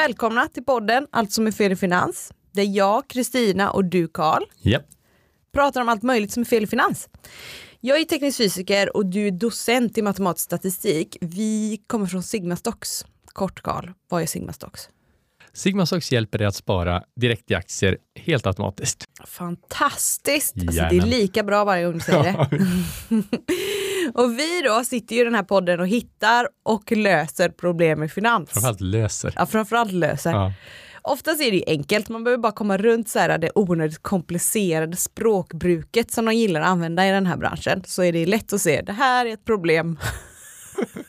Välkomna 0.00 0.48
till 0.48 0.64
podden 0.64 1.06
Allt 1.10 1.32
som 1.32 1.46
är 1.46 1.50
fel 1.50 1.72
i 1.72 1.76
finans. 1.76 2.32
Det 2.52 2.60
är 2.60 2.66
jag, 2.66 3.08
Kristina 3.08 3.70
och 3.70 3.84
du, 3.84 4.08
Karl, 4.08 4.42
Japp. 4.62 4.86
pratar 5.52 5.80
om 5.80 5.88
allt 5.88 6.02
möjligt 6.02 6.32
som 6.32 6.40
är 6.40 6.44
fel 6.44 6.64
i 6.64 6.66
finans. 6.66 7.08
Jag 7.80 8.00
är 8.00 8.04
teknisk 8.04 8.38
fysiker 8.38 8.96
och 8.96 9.06
du 9.06 9.26
är 9.26 9.30
docent 9.30 9.98
i 9.98 10.02
matematisk 10.02 10.44
statistik. 10.44 11.16
Vi 11.20 11.80
kommer 11.86 12.06
från 12.06 12.22
Sigma 12.22 12.56
Stocks. 12.56 13.04
Kort 13.26 13.62
Karl, 13.62 13.90
vad 14.08 14.22
är 14.22 14.26
Sigma 14.26 14.52
Stocks? 14.52 14.88
Sigma 15.52 15.86
Stocks 15.86 16.12
hjälper 16.12 16.38
dig 16.38 16.46
att 16.46 16.56
spara 16.56 17.02
direkt 17.16 17.50
i 17.50 17.54
aktier 17.54 17.98
helt 18.14 18.46
automatiskt. 18.46 19.04
Fantastiskt! 19.26 20.54
Alltså, 20.60 20.82
det 20.90 20.96
är 20.96 21.06
lika 21.06 21.42
bra 21.42 21.64
varje 21.64 21.84
gång 21.84 21.94
du 21.94 22.00
säger 22.00 22.22
det. 22.22 22.48
och 24.14 24.38
vi 24.38 24.62
då 24.64 24.84
sitter 24.84 25.14
ju 25.14 25.20
i 25.20 25.24
den 25.24 25.34
här 25.34 25.42
podden 25.42 25.80
och 25.80 25.88
hittar 25.88 26.48
och 26.62 26.92
löser 26.92 27.48
problem 27.48 28.02
i 28.02 28.08
finans. 28.08 28.50
Framförallt 28.50 28.80
löser. 28.80 29.32
Ja, 29.36 29.46
framförallt 29.46 29.92
löser. 29.92 30.30
Ja. 30.30 30.52
Oftast 31.02 31.42
är 31.42 31.50
det 31.50 31.56
ju 31.56 31.64
enkelt, 31.66 32.08
man 32.08 32.24
behöver 32.24 32.42
bara 32.42 32.52
komma 32.52 32.76
runt 32.78 33.08
så 33.08 33.18
här 33.18 33.38
det 33.38 33.50
onödigt 33.54 34.02
komplicerade 34.02 34.96
språkbruket 34.96 36.10
som 36.12 36.24
de 36.24 36.34
gillar 36.34 36.60
att 36.60 36.66
använda 36.66 37.08
i 37.08 37.10
den 37.10 37.26
här 37.26 37.36
branschen. 37.36 37.82
Så 37.86 38.02
är 38.02 38.12
det 38.12 38.26
lätt 38.26 38.52
att 38.52 38.60
se, 38.60 38.82
det 38.82 38.92
här 38.92 39.26
är 39.26 39.32
ett 39.32 39.44
problem. 39.44 39.98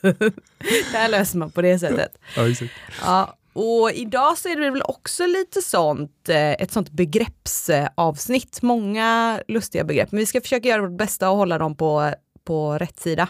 det 0.92 0.92
här 0.92 1.08
löser 1.08 1.38
man 1.38 1.50
på 1.50 1.62
det 1.62 1.78
sättet. 1.78 2.18
Ja, 2.36 2.48
exakt. 2.48 2.72
Ja, 3.04 3.36
och 3.52 3.92
idag 3.92 4.38
så 4.38 4.48
är 4.48 4.56
det 4.56 4.70
väl 4.70 4.82
också 4.82 5.26
lite 5.26 5.62
sånt, 5.62 6.28
eh, 6.28 6.52
ett 6.52 6.72
sånt 6.72 6.90
begreppsavsnitt, 6.90 8.62
många 8.62 9.40
lustiga 9.48 9.84
begrepp, 9.84 10.12
men 10.12 10.18
vi 10.18 10.26
ska 10.26 10.40
försöka 10.40 10.68
göra 10.68 10.82
vårt 10.82 10.98
bästa 10.98 11.30
och 11.30 11.36
hålla 11.36 11.58
dem 11.58 11.76
på, 11.76 12.14
på 12.44 12.78
rätt 12.78 13.00
sida. 13.00 13.28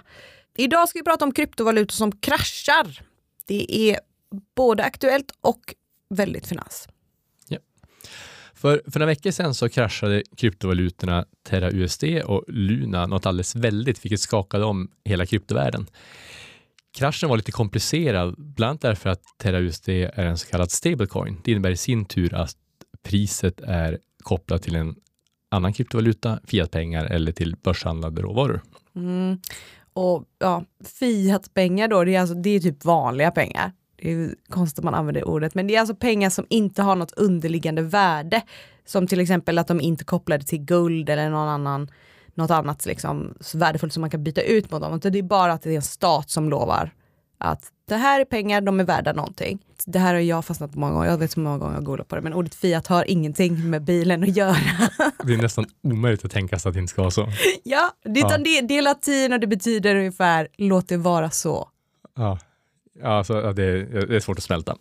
Idag 0.57 0.89
ska 0.89 0.99
vi 0.99 1.05
prata 1.05 1.25
om 1.25 1.33
kryptovalutor 1.33 1.93
som 1.93 2.13
kraschar. 2.13 3.03
Det 3.47 3.91
är 3.91 3.99
både 4.55 4.85
aktuellt 4.85 5.33
och 5.41 5.75
väldigt 6.09 6.47
finans. 6.47 6.89
För, 8.63 8.83
för 8.91 9.01
några 9.01 9.07
veckor 9.07 9.31
sedan 9.31 9.55
så 9.55 9.69
kraschade 9.69 10.23
kryptovalutorna 10.37 11.25
Terra 11.43 11.71
USD 11.71 12.05
och 12.25 12.45
Luna 12.49 13.07
något 13.07 13.27
alldeles 13.27 13.57
väldigt, 13.57 14.05
vilket 14.05 14.21
skakade 14.21 14.65
om 14.65 14.91
hela 15.05 15.27
kryptovärlden. 15.27 15.87
Kraschen 16.95 17.29
var 17.29 17.37
lite 17.37 17.53
komplicerad, 17.53 18.35
bland 18.39 18.71
annat 18.71 18.81
därför 18.81 19.11
att 19.11 19.23
Terra 19.39 19.59
USD 19.59 19.89
är 19.89 20.25
en 20.25 20.39
så 20.39 20.47
kallad 20.47 20.71
stablecoin. 20.71 21.41
Det 21.45 21.53
innebär 21.53 21.71
i 21.71 21.77
sin 21.77 22.05
tur 22.05 22.35
att 22.35 22.57
priset 23.03 23.61
är 23.61 23.99
kopplat 24.23 24.63
till 24.63 24.75
en 24.75 24.95
annan 25.53 25.73
kryptovaluta, 25.73 26.39
fiatpengar 26.45 27.05
eller 27.05 27.33
till 27.33 27.57
börshandlade 27.63 28.23
råvaror. 28.23 28.63
Mm. 28.97 29.39
Och 29.93 30.25
ja, 30.39 30.65
fiatpengar 30.99 31.89
då, 31.89 32.05
det 32.05 32.15
är, 32.15 32.21
alltså, 32.21 32.35
det 32.35 32.51
är 32.51 32.61
typ 32.61 32.85
vanliga 32.85 33.31
pengar. 33.31 33.73
Det 33.97 34.13
är 34.13 34.35
konstigt 34.49 34.79
att 34.79 34.85
man 34.85 34.95
använder 34.95 35.29
ordet, 35.29 35.55
men 35.55 35.67
det 35.67 35.77
är 35.77 35.81
alltså 35.81 35.95
pengar 35.95 36.31
som 36.31 36.47
inte 36.51 36.83
har 36.83 36.97
något 36.97 37.13
underliggande 37.13 37.83
värde. 37.83 38.43
Som 38.85 39.07
till 39.07 39.21
exempel 39.21 39.59
att 39.59 39.69
de 39.69 39.81
inte 39.81 40.03
är 40.03 40.07
kopplade 40.07 40.45
till 40.45 40.59
guld 40.59 41.11
eller 41.11 41.31
någon 41.31 41.49
annan, 41.49 41.91
något 42.35 42.51
annat 42.51 42.87
liksom, 42.87 43.35
så 43.41 43.59
värdefullt 43.59 43.93
som 43.93 44.01
man 44.01 44.11
kan 44.11 44.25
byta 44.25 44.41
ut 44.41 44.71
mot 44.71 44.81
dem. 44.81 44.95
Utan 44.95 45.13
Det 45.13 45.19
är 45.19 45.23
bara 45.23 45.53
att 45.53 45.63
det 45.63 45.71
är 45.71 45.77
en 45.77 45.83
stat 45.83 46.31
som 46.31 46.51
lovar 46.51 46.91
att 47.39 47.73
det 47.93 47.99
här 47.99 48.21
är 48.21 48.25
pengar, 48.25 48.61
de 48.61 48.81
är 48.81 48.85
värda 48.85 49.13
någonting. 49.13 49.59
Det 49.87 49.99
här 49.99 50.15
har 50.15 50.21
jag 50.21 50.45
fastnat 50.45 50.73
på 50.73 50.79
många 50.79 50.93
gånger, 50.93 51.11
jag 51.11 51.19
vet 51.19 51.31
så 51.31 51.41
många 51.41 51.59
gånger 51.59 51.75
jag 51.75 51.85
googlat 51.85 52.09
på 52.09 52.17
det, 52.17 52.23
men 52.23 52.35
ordet 52.35 52.55
fiat 52.55 52.87
har 52.87 53.11
ingenting 53.11 53.71
med 53.71 53.83
bilen 53.83 54.23
att 54.23 54.37
göra. 54.37 54.57
Det 55.25 55.35
är 55.35 55.43
nästan 55.43 55.65
omöjligt 55.83 56.25
att 56.25 56.31
tänka 56.31 56.59
sig 56.59 56.69
att 56.69 56.75
det 56.75 56.81
inte 56.81 56.91
ska 56.91 57.03
vara 57.03 57.11
så. 57.11 57.29
ja, 57.63 57.91
det, 58.05 58.21
utan 58.21 58.43
det, 58.43 58.61
det 58.61 58.79
är 58.79 58.83
latin 58.83 59.33
och 59.33 59.41
det 59.41 59.47
betyder 59.47 59.97
ungefär 59.97 60.49
låt 60.57 60.89
det 60.89 60.97
vara 60.97 61.31
så. 61.31 61.69
Ja, 62.17 62.39
ja, 63.01 63.09
alltså, 63.09 63.41
ja, 63.41 63.53
det, 63.53 63.65
är, 63.65 64.07
det 64.07 64.17
är 64.17 64.21
svårt 64.21 64.39
att 64.39 64.45
smälta. 64.45 64.77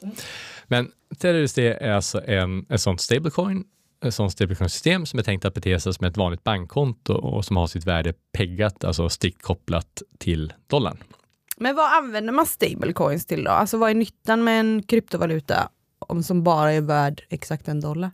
Men 0.68 0.92
Terra 1.18 1.38
USD 1.38 1.60
är 1.60 1.92
alltså 1.92 2.22
en, 2.28 2.66
en 2.70 2.80
sån 2.80 2.98
stablecoin, 2.98 3.64
ett 4.06 4.14
sånt 4.14 4.32
stablecoin-system 4.32 5.06
som 5.06 5.20
är 5.20 5.24
tänkt 5.24 5.46
att 5.46 5.54
bete 5.54 5.80
sig 5.80 5.94
som 5.94 6.08
ett 6.08 6.18
vanligt 6.18 6.44
bankkonto 6.44 7.14
och 7.14 7.46
som 7.46 7.58
har 7.58 7.68
sitt 7.68 7.86
värde 7.86 8.14
peggat, 8.32 8.84
alltså 8.84 9.10
strikt 9.10 9.42
kopplat 9.42 10.02
till 10.18 10.54
dollarn. 10.68 10.98
Men 11.62 11.76
vad 11.76 11.94
använder 11.94 12.34
man 12.34 12.46
stablecoins 12.46 13.26
till 13.26 13.44
då? 13.44 13.52
Alltså 13.52 13.78
vad 13.78 13.90
är 13.90 13.94
nyttan 13.94 14.44
med 14.44 14.60
en 14.60 14.84
kryptovaluta 14.84 15.70
om 16.00 16.24
som 16.24 16.44
bara 16.44 16.72
är 16.72 16.82
värd 16.82 17.22
exakt 17.30 17.68
en 17.68 17.82
dollar? 17.82 18.12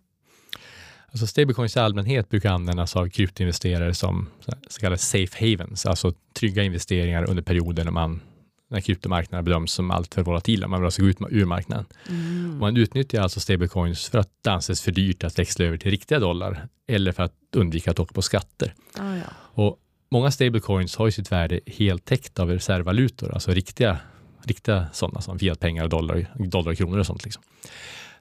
Alltså 1.11 1.27
stablecoins 1.27 1.75
i 1.75 1.79
allmänhet 1.79 2.29
brukar 2.29 2.49
användas 2.49 2.95
av 2.95 3.09
kryptoinvesterare 3.09 3.93
som 3.93 4.29
så 4.69 4.79
kallade 4.79 4.97
safe 4.97 5.51
havens, 5.51 5.85
alltså 5.85 6.13
trygga 6.33 6.63
investeringar 6.63 7.29
under 7.29 7.43
perioder 7.43 7.83
när 7.83 7.91
man 7.91 8.21
när 8.69 8.81
kryptomarknaden 8.81 9.45
bedöms 9.45 9.71
som 9.71 9.91
alltför 9.91 10.23
volatila. 10.23 10.67
Man 10.67 10.79
vill 10.79 10.85
alltså 10.85 11.01
gå 11.01 11.07
ut 11.07 11.17
ur 11.29 11.45
marknaden. 11.45 11.85
Mm. 12.09 12.57
Man 12.57 12.77
utnyttjar 12.77 13.21
alltså 13.21 13.39
stablecoins 13.39 14.09
för 14.09 14.17
att 14.17 14.29
det 14.41 14.51
anses 14.51 14.81
för 14.81 14.91
dyrt 14.91 15.23
att 15.23 15.39
växla 15.39 15.65
över 15.65 15.77
till 15.77 15.91
riktiga 15.91 16.19
dollar 16.19 16.67
eller 16.87 17.11
för 17.11 17.23
att 17.23 17.33
undvika 17.55 17.91
att 17.91 17.99
åka 17.99 18.13
på 18.13 18.21
skatter. 18.21 18.73
Ah, 18.97 19.15
ja. 19.15 19.23
Och 19.63 19.79
många 20.09 20.31
stablecoins 20.31 20.95
har 20.95 21.05
ju 21.05 21.11
sitt 21.11 21.31
värde 21.31 21.59
helt 21.65 22.05
täckt 22.05 22.39
av 22.39 22.49
reservvalutor, 22.49 23.33
alltså 23.33 23.51
riktiga, 23.51 23.99
riktiga 24.43 24.87
sådana 24.93 25.21
som 25.21 25.39
fiatpengar 25.39 25.83
och 25.83 25.89
dollar, 25.89 26.27
dollar 26.35 26.71
och 26.71 26.77
kronor 26.77 26.99
och 26.99 27.05
sånt. 27.05 27.23
Liksom. 27.23 27.43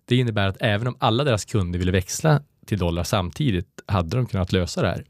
Det 0.04 0.16
innebär 0.16 0.48
att 0.48 0.56
även 0.60 0.86
om 0.88 0.96
alla 0.98 1.24
deras 1.24 1.44
kunder 1.44 1.78
ville 1.78 1.92
växla 1.92 2.42
till 2.66 2.78
dollar 2.78 3.02
samtidigt 3.02 3.82
hade 3.86 4.16
de 4.16 4.26
kunnat 4.26 4.52
lösa 4.52 4.82
det 4.82 4.88
här. 4.88 5.04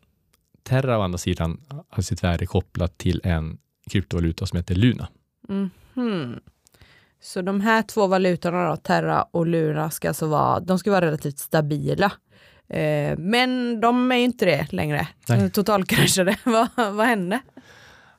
Terra 0.62 0.98
å 0.98 1.02
andra 1.02 1.18
sidan 1.18 1.60
har 1.88 2.02
sitt 2.02 2.24
värde 2.24 2.46
kopplat 2.46 2.98
till 2.98 3.20
en 3.24 3.58
kryptovaluta 3.90 4.46
som 4.46 4.56
heter 4.56 4.74
Luna. 4.74 5.08
Mhm. 5.48 6.40
Så 7.20 7.42
de 7.42 7.60
här 7.60 7.82
två 7.82 8.06
valutorna 8.06 8.68
då, 8.70 8.76
Terra 8.76 9.22
och 9.22 9.46
Luna, 9.46 9.90
ska 9.90 10.08
alltså 10.08 10.26
vara, 10.26 10.60
de 10.60 10.78
ska 10.78 10.90
vara 10.90 11.06
relativt 11.06 11.38
stabila. 11.38 12.12
Eh, 12.68 13.18
men 13.18 13.80
de 13.80 14.12
är 14.12 14.16
ju 14.16 14.24
inte 14.24 14.44
det 14.44 14.72
längre. 14.72 15.08
Nej. 15.28 15.50
Totalkraschade. 15.50 16.36
vad, 16.44 16.68
vad 16.76 17.06
hände? 17.06 17.40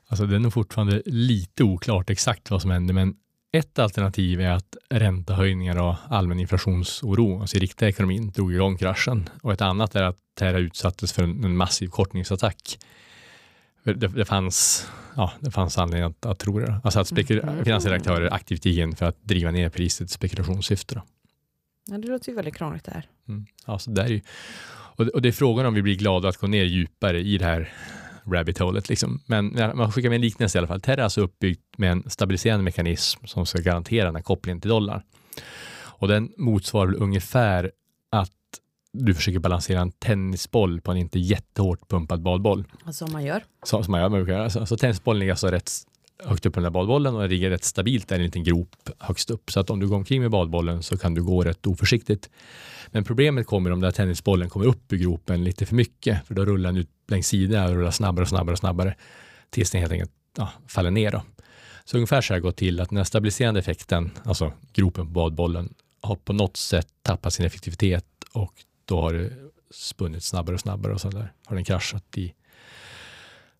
Alltså 0.08 0.26
det 0.26 0.34
är 0.36 0.40
nog 0.40 0.52
fortfarande 0.52 1.02
lite 1.06 1.64
oklart 1.64 2.10
exakt 2.10 2.50
vad 2.50 2.62
som 2.62 2.70
hände, 2.70 2.92
men 2.92 3.14
ett 3.52 3.78
alternativ 3.78 4.40
är 4.40 4.50
att 4.50 4.76
räntehöjningar 4.90 5.82
och 5.82 5.94
allmän 6.08 6.40
inflationsoro, 6.40 7.40
alltså 7.40 7.56
i 7.56 7.60
riktiga 7.60 7.88
ekonomin, 7.88 8.30
drog 8.30 8.52
igång 8.54 8.76
kraschen. 8.78 9.28
Och 9.42 9.52
ett 9.52 9.60
annat 9.60 9.94
är 9.94 10.02
att 10.02 10.16
Terra 10.38 10.58
utsattes 10.58 11.12
för 11.12 11.22
en, 11.22 11.44
en 11.44 11.56
massiv 11.56 11.88
kortningsattack. 11.88 12.78
Det, 13.84 13.94
det, 13.94 14.24
fanns, 14.24 14.88
ja, 15.16 15.32
det 15.40 15.50
fanns 15.50 15.78
anledning 15.78 16.10
att, 16.10 16.26
att 16.26 16.38
tro 16.38 16.58
det. 16.58 16.80
Alltså 16.84 17.00
att 17.00 17.06
spekul- 17.06 17.46
Mhm. 17.46 17.64
finansiella 17.64 17.96
aktörer 17.96 18.34
aktivt 18.34 18.64
gick 18.64 18.78
in 18.78 18.96
för 18.96 19.06
att 19.06 19.22
driva 19.24 19.50
ner 19.50 19.68
priset 19.68 20.10
i 20.10 20.12
spekulationssyfte. 20.12 20.94
Då. 20.94 21.02
Ja, 21.90 21.98
det 21.98 22.08
låter 22.08 22.28
ju 22.28 22.36
väldigt 22.36 22.56
krångligt 22.56 22.84
det 22.84 22.92
här. 22.92 23.06
Mm. 23.28 23.46
Ja, 23.66 23.78
så 23.78 23.90
där 23.90 24.04
är 24.04 24.08
ju, 24.08 24.20
och, 24.70 25.04
det, 25.04 25.10
och 25.10 25.22
det 25.22 25.28
är 25.28 25.32
frågan 25.32 25.66
om 25.66 25.74
vi 25.74 25.82
blir 25.82 25.96
glada 25.96 26.28
att 26.28 26.36
gå 26.36 26.46
ner 26.46 26.64
djupare 26.64 27.20
i 27.20 27.38
det 27.38 27.44
här 27.44 27.72
rabbit 28.32 28.58
holet. 28.58 28.88
Liksom. 28.88 29.20
Men 29.26 29.56
man 29.74 29.92
skickar 29.92 30.08
med 30.08 30.16
en 30.16 30.22
liknelse 30.22 30.58
i 30.58 30.60
alla 30.60 30.68
fall. 30.68 30.80
Terra 30.80 31.00
är 31.00 31.04
alltså 31.04 31.20
uppbyggt 31.20 31.78
med 31.78 31.92
en 31.92 32.10
stabiliserande 32.10 32.64
mekanism 32.64 33.26
som 33.26 33.46
ska 33.46 33.58
garantera 33.58 34.04
den 34.04 34.16
här 34.16 34.22
kopplingen 34.22 34.60
till 34.60 34.70
dollar. 34.70 35.04
Och 35.80 36.08
den 36.08 36.32
motsvarar 36.36 36.94
ungefär 36.94 37.72
att 38.10 38.32
du 38.92 39.14
försöker 39.14 39.38
balansera 39.38 39.80
en 39.80 39.92
tennisboll 39.92 40.80
på 40.80 40.90
en 40.90 40.96
inte 40.96 41.18
jättehårt 41.18 41.88
pumpad 41.88 42.22
badboll. 42.22 42.64
Alltså 42.84 43.04
om 43.04 43.12
man 43.12 43.24
gör. 43.24 43.44
Så, 43.62 43.82
som 43.82 43.92
man 43.92 44.00
gör. 44.00 44.08
Man 44.08 44.18
brukar 44.18 44.32
göra. 44.32 44.50
Så, 44.50 44.66
så 44.66 44.76
tennisbollen 44.76 45.18
ligger 45.18 45.32
alltså 45.32 45.48
rätt 45.48 45.70
högt 46.24 46.46
upp 46.46 46.54
på 46.54 46.60
den 46.60 46.64
där 46.64 46.70
badbollen 46.70 47.14
och 47.14 47.20
den 47.20 47.30
ligger 47.30 47.50
rätt 47.50 47.64
stabilt 47.64 48.08
där 48.08 48.16
i 48.16 48.18
en 48.18 48.24
liten 48.24 48.44
grop 48.44 48.76
högst 48.98 49.30
upp. 49.30 49.50
Så 49.50 49.60
att 49.60 49.70
om 49.70 49.80
du 49.80 49.88
går 49.88 49.96
omkring 49.96 50.20
med 50.20 50.30
badbollen 50.30 50.82
så 50.82 50.96
kan 50.96 51.14
du 51.14 51.22
gå 51.22 51.42
rätt 51.42 51.66
oförsiktigt. 51.66 52.30
Men 52.86 53.04
problemet 53.04 53.46
kommer 53.46 53.72
om 53.72 53.80
den 53.80 53.86
här 53.86 53.92
tennisbollen 53.92 54.48
kommer 54.48 54.66
upp 54.66 54.92
i 54.92 54.98
gropen 54.98 55.44
lite 55.44 55.66
för 55.66 55.74
mycket, 55.74 56.26
för 56.26 56.34
då 56.34 56.44
rullar 56.44 56.72
den 56.72 56.80
ut 56.80 56.90
längs 57.08 57.26
sidorna 57.26 57.64
och 57.64 57.74
rullar 57.74 57.90
snabbare 57.90 58.22
och 58.22 58.28
snabbare 58.28 58.52
och 58.52 58.58
snabbare 58.58 58.94
tills 59.50 59.70
den 59.70 59.80
helt 59.80 59.92
enkelt 59.92 60.12
ja, 60.36 60.48
faller 60.66 60.90
ner. 60.90 61.10
Då. 61.10 61.22
Så 61.84 61.96
ungefär 61.96 62.20
så 62.20 62.34
här 62.34 62.40
går 62.40 62.50
det 62.50 62.56
till 62.56 62.80
att 62.80 62.88
den 62.88 62.96
här 62.96 63.04
stabiliserande 63.04 63.60
effekten, 63.60 64.10
alltså 64.24 64.52
gropen 64.72 65.06
på 65.06 65.12
badbollen, 65.12 65.74
har 66.00 66.16
på 66.16 66.32
något 66.32 66.56
sätt 66.56 66.88
tappat 67.02 67.34
sin 67.34 67.46
effektivitet 67.46 68.06
och 68.32 68.52
då 68.84 69.00
har 69.00 69.12
det 69.12 69.30
spunnit 69.70 70.24
snabbare 70.24 70.54
och 70.54 70.60
snabbare 70.60 70.92
och 70.92 71.00
så 71.00 71.10
där 71.10 71.32
har 71.46 71.56
den 71.56 71.64
kraschat 71.64 72.18
i 72.18 72.34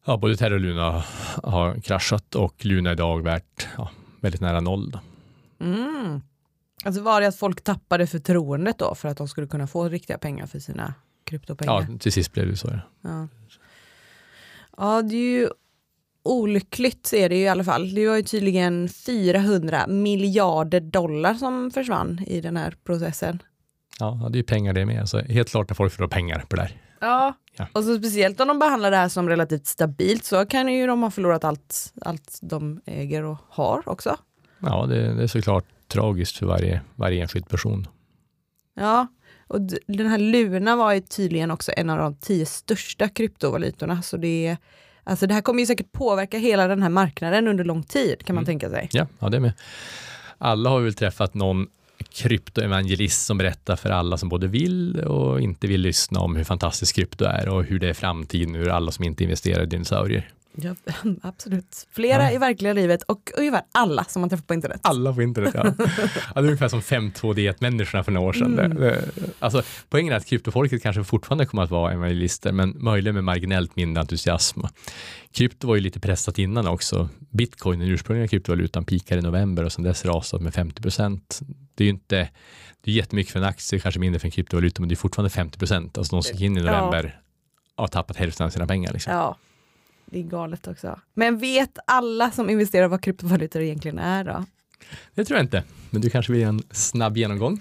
Ja, 0.05 0.17
både 0.17 0.37
Terra 0.37 0.55
och 0.55 0.61
Luna 0.61 1.05
har 1.43 1.81
kraschat 1.81 2.35
och 2.35 2.65
Luna 2.65 2.93
idag 2.93 3.23
värt 3.23 3.69
ja, 3.77 3.91
väldigt 4.21 4.41
nära 4.41 4.61
noll. 4.61 4.91
Då. 4.91 5.01
Mm. 5.65 6.21
Alltså 6.85 7.03
var 7.03 7.21
det 7.21 7.29
att 7.29 7.37
folk 7.37 7.61
tappade 7.61 8.07
förtroendet 8.07 8.79
då 8.79 8.95
för 8.95 9.09
att 9.09 9.17
de 9.17 9.29
skulle 9.29 9.47
kunna 9.47 9.67
få 9.67 9.89
riktiga 9.89 10.19
pengar 10.19 10.47
för 10.47 10.59
sina 10.59 10.95
kryptopengar? 11.25 11.87
Ja, 11.91 11.99
till 11.99 12.13
sist 12.13 12.33
blev 12.33 12.47
det 12.47 12.57
så. 12.57 12.79
Ja. 13.01 13.29
Ja. 14.77 15.03
det 15.03 15.17
är 15.17 15.41
ju 15.41 15.49
olyckligt 16.23 17.13
är 17.13 17.29
det 17.29 17.37
ju 17.37 17.43
i 17.43 17.49
alla 17.49 17.65
fall. 17.65 17.95
Det 17.95 18.09
var 18.09 18.17
ju 18.17 18.23
tydligen 18.23 18.89
400 18.89 19.87
miljarder 19.87 20.81
dollar 20.81 21.35
som 21.35 21.71
försvann 21.71 22.21
i 22.27 22.41
den 22.41 22.57
här 22.57 22.75
processen. 22.85 23.43
Ja, 23.99 24.29
det 24.31 24.37
är 24.37 24.41
ju 24.41 24.45
pengar 24.45 24.73
det 24.73 24.87
med. 24.87 25.09
Så 25.09 25.19
helt 25.19 25.51
klart 25.51 25.69
när 25.69 25.75
folk 25.75 25.93
förlorar 25.93 26.11
pengar 26.11 26.45
på 26.49 26.57
det 26.57 26.63
här. 26.63 26.77
Ja. 27.01 27.35
Ja. 27.57 27.67
och 27.73 27.85
så 27.85 27.99
speciellt 27.99 28.41
om 28.41 28.49
de 28.49 28.59
behandlar 28.59 28.91
det 28.91 28.97
här 28.97 29.09
som 29.09 29.29
relativt 29.29 29.67
stabilt 29.67 30.25
så 30.25 30.47
kan 30.47 30.69
ju 30.75 30.87
de 30.87 31.03
ha 31.03 31.11
förlorat 31.11 31.45
allt, 31.45 31.93
allt 32.01 32.39
de 32.43 32.81
äger 32.87 33.25
och 33.25 33.39
har 33.49 33.83
också. 33.89 34.17
Ja, 34.59 34.87
det, 34.87 35.15
det 35.15 35.23
är 35.23 35.27
såklart 35.27 35.65
tragiskt 35.89 36.37
för 36.37 36.47
varje, 36.47 36.81
varje 36.97 37.23
enskild 37.23 37.49
person. 37.49 37.87
Ja, 38.75 39.07
och 39.47 39.61
den 39.87 40.07
här 40.07 40.19
Luna 40.19 40.77
var 40.77 40.93
ju 40.93 41.01
tydligen 41.01 41.51
också 41.51 41.73
en 41.77 41.91
av 41.91 41.99
de 41.99 42.15
tio 42.17 42.47
största 42.47 43.09
kryptovalutorna. 43.09 44.03
Så 44.03 44.17
det, 44.17 44.57
alltså 45.05 45.27
det 45.27 45.35
här 45.35 45.41
kommer 45.43 45.61
ju 45.61 45.67
säkert 45.67 45.93
påverka 45.93 46.39
hela 46.39 46.69
den 46.69 46.83
här 46.83 46.89
marknaden 46.91 47.49
under 47.49 47.65
lång 47.65 47.83
tid 47.83 48.25
kan 48.25 48.35
man 48.35 48.45
Mm. 48.45 48.47
tänka 48.47 48.71
sig. 48.71 48.89
Ja, 48.93 49.07
ja, 49.19 49.29
det 49.29 49.41
med. 49.41 49.53
Alla 50.39 50.71
har 50.71 50.81
väl 50.81 50.95
träffat 50.95 51.35
någon 51.35 51.67
kryptoevangelist 52.15 53.27
som 53.27 53.39
berättar 53.39 53.77
för 53.77 53.91
alla 53.91 54.17
som 54.17 54.29
både 54.29 54.47
vill 54.47 55.01
och 55.01 55.41
inte 55.41 55.67
vill 55.67 55.81
lyssna 55.81 56.21
om 56.21 56.37
hur 56.37 56.45
fantastiskt 56.45 56.95
krypto 56.95 57.25
är 57.25 57.49
och 57.49 57.65
hur 57.65 57.79
det 57.79 57.89
är 57.89 57.95
framtiden 57.95 58.55
ur 58.57 58.69
alla 58.69 58.93
som 58.93 59.05
inte 59.05 59.25
investerar 59.25 59.63
i 59.63 59.67
dinosaurier. 59.67 60.31
Ja, 60.63 60.75
absolut. 61.23 61.87
Flera 61.93 62.23
Ja. 62.23 62.31
i 62.31 62.39
verkliga 62.39 62.73
livet 62.73 63.03
och 63.03 63.31
ungefär 63.37 63.63
alla 63.73 64.05
som 64.05 64.21
man 64.21 64.31
träffar 64.31 64.45
på 64.45 64.55
internet. 64.55 64.81
Alla 64.83 65.15
på 65.15 65.23
internet, 65.23 65.55
ja. 65.55 65.65
ja 66.35 66.35
det 66.35 66.41
är 66.41 66.43
ungefär 66.43 66.69
som 66.69 66.81
5.2D-människorna 66.81 68.05
för 68.05 68.13
några 68.13 68.29
år 68.29 68.33
sedan. 68.33 68.59
Mm. 68.59 68.77
Det, 68.81 68.91
det, 68.91 69.31
alltså, 69.39 69.63
poängen 69.89 70.13
är 70.13 70.17
att 70.17 70.27
kryptofolket 70.27 70.83
kanske 70.83 71.05
fortfarande 71.05 71.47
kommer 71.47 71.63
att 71.63 71.71
vara 71.71 71.93
evangelister, 71.93 72.53
men 72.53 72.75
möjligen 72.79 73.15
med 73.15 73.25
marginellt 73.25 73.77
mindre 73.77 74.01
entusiasm. 74.01 74.61
Krypto 75.33 75.69
var 75.69 75.75
ju 75.75 75.81
lite 75.81 76.01
pressat 76.01 76.39
innan 76.39 76.67
också. 76.67 77.09
Bitcoin, 77.31 77.79
den 77.79 77.89
ursprungliga 77.89 78.29
kryptovalutan, 78.29 78.85
pikade 78.85 79.21
i 79.21 79.23
november 79.23 79.65
och 79.65 79.73
sedan 79.73 79.85
dess 79.85 80.05
rasat 80.05 80.41
med 80.41 80.55
50 80.55 80.83
procent. 80.83 81.41
Det 81.79 81.85
är 81.85 81.87
ju 81.87 81.91
inte, 81.91 82.29
det 82.81 82.91
är 82.91 82.95
jättemycket 82.95 83.33
för 83.33 83.39
en 83.41 83.45
aktie, 83.47 83.79
kanske 83.81 84.01
mindre 84.01 84.19
för 84.19 84.27
en 84.27 84.31
kryptovaluta, 84.33 84.83
men 84.83 84.89
det 84.89 84.93
är 84.95 84.97
fortfarande 84.97 85.31
50 85.31 85.59
procent. 85.59 85.99
Alltså 85.99 86.17
de 86.17 86.23
som 86.23 86.33
gick 86.33 86.43
in 86.43 86.57
i 86.59 86.61
Ja. 86.61 86.67
november 86.73 87.21
har 87.77 87.89
tappat 87.89 88.17
hälften 88.17 88.47
av 88.47 88.51
sina 88.51 88.67
pengar. 88.67 88.93
Liksom. 88.93 89.13
Ja, 89.13 89.37
det 90.07 90.19
är 90.19 90.23
galet 90.23 90.67
också. 90.69 91.01
Men 91.15 91.39
vet 91.39 91.79
alla 91.87 92.31
som 92.31 92.51
investerar 92.51 92.89
vad 92.89 93.03
kryptovalutor 93.03 93.63
egentligen 93.63 93.99
är 93.99 94.25
då? 94.25 94.45
Det 95.15 95.25
tror 95.25 95.37
jag 95.39 95.45
inte, 95.45 95.63
men 95.91 96.01
du 96.01 96.11
kanske 96.11 96.33
vill 96.33 96.41
göra 96.41 96.49
en 96.49 96.63
snabb 96.71 97.17
genomgång? 97.17 97.61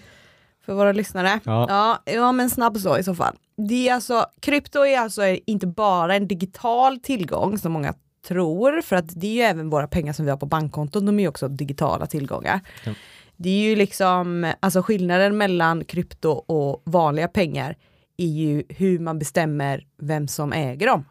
För 0.66 0.74
våra 0.74 0.92
lyssnare? 0.92 1.40
Ja. 1.44 1.66
Ja, 1.70 2.14
ja 2.14 2.32
men 2.32 2.50
snabb 2.50 2.78
så 2.78 2.98
i 2.98 3.04
så 3.04 3.16
fall. 3.16 3.36
Det 3.68 3.90
är 3.90 3.94
alltså, 3.94 4.26
krypto 4.40 4.80
är 4.86 5.00
alltså 5.00 5.22
inte 5.26 5.68
bara 5.68 6.16
en 6.16 6.28
digital 6.28 7.00
tillgång 7.00 7.58
som 7.58 7.72
många 7.72 7.94
tror, 8.28 8.82
för 8.82 8.96
att 8.96 9.22
det 9.22 9.28
är 9.28 9.34
ju 9.34 9.42
även 9.42 9.70
våra 9.70 9.88
pengar 9.88 10.14
som 10.14 10.26
vi 10.26 10.32
har 10.32 10.38
på 10.38 10.46
bankkonton, 10.46 11.06
de 11.06 11.20
är 11.20 11.24
ju 11.24 11.30
också 11.30 11.48
digitala 11.48 12.08
tillgångar. 12.08 12.60
Ja. 12.86 12.94
Det 13.36 13.50
är 13.50 13.70
ju 13.70 13.76
liksom, 13.76 14.54
alltså 14.60 14.82
skillnaden 14.82 15.38
mellan 15.38 15.86
krypto 15.86 16.30
och 16.30 16.82
vanliga 16.86 17.28
pengar 17.28 17.76
är 18.18 18.28
ju 18.28 18.64
hur 18.70 19.00
man 19.00 19.20
bestämmer 19.20 19.86
vem 20.02 20.28
som 20.28 20.54
äger 20.54 20.88
dem. 20.88 21.06